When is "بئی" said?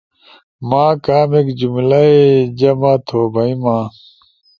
3.33-3.53